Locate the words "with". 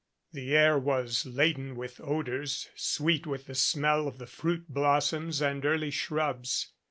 1.75-2.01, 3.27-3.45